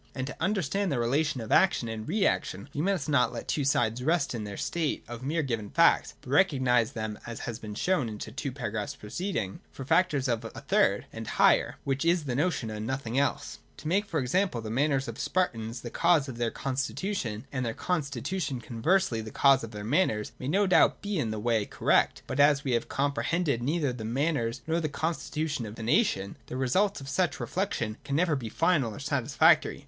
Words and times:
And 0.15 0.25
to 0.25 0.35
understand 0.41 0.91
the 0.91 0.95
rela 0.95 1.23
tion 1.23 1.41
of 1.41 1.51
action 1.51 1.87
and 1.87 2.09
reaction 2.09 2.69
we 2.73 2.81
must 2.81 3.07
not 3.07 3.31
let 3.31 3.41
the 3.41 3.45
two 3.53 3.63
sides 3.63 4.01
rest 4.03 4.33
in 4.33 4.45
their 4.45 4.57
state 4.57 5.03
of 5.07 5.21
mere 5.21 5.43
given 5.43 5.69
facts, 5.69 6.15
but 6.21 6.31
recognise 6.31 6.93
them, 6.93 7.19
as 7.27 7.41
has 7.41 7.59
been 7.59 7.75
shown 7.75 8.09
in 8.09 8.17
the 8.17 8.31
two 8.31 8.51
paragraphs 8.51 8.95
preceding, 8.95 9.59
for 9.71 9.85
factors 9.85 10.27
of 10.27 10.43
a 10.43 10.49
third 10.49 11.05
and 11.13 11.27
higher, 11.27 11.75
which 11.83 12.03
is 12.03 12.23
the 12.23 12.33
notion 12.33 12.71
and 12.71 12.87
nothing 12.87 13.19
else. 13.19 13.59
To 13.77 13.87
make, 13.87 14.07
for 14.07 14.19
example, 14.19 14.59
the 14.59 14.71
manners 14.71 15.07
of 15.07 15.13
the 15.13 15.21
Spartans 15.21 15.81
the 15.81 15.91
cause 15.91 16.27
of 16.27 16.37
their 16.39 16.49
constitution 16.49 17.45
and 17.51 17.63
their 17.63 17.75
constitution 17.75 18.59
conversely 18.59 19.21
the 19.21 19.29
cause 19.29 19.63
of 19.63 19.69
their 19.69 19.83
manners, 19.83 20.31
may 20.39 20.47
no 20.47 20.65
doubt 20.65 21.03
be 21.03 21.19
in 21.19 21.31
a 21.31 21.37
way 21.39 21.63
cor 21.67 21.89
rect. 21.89 22.23
But, 22.25 22.39
as 22.39 22.63
we 22.63 22.71
have 22.71 22.89
comprehended 22.89 23.61
neither 23.61 23.93
the 23.93 24.03
manners 24.03 24.63
nor 24.65 24.79
the 24.79 24.89
constitution 24.89 25.67
of 25.67 25.75
the 25.75 25.83
nation, 25.83 26.37
the 26.47 26.57
result 26.57 27.01
of 27.01 27.07
such 27.07 27.37
reflec 27.37 27.73
tions 27.73 27.97
can 28.03 28.15
never 28.15 28.35
be 28.35 28.49
final 28.49 28.95
or 28.95 28.99
satisfactory. 28.99 29.79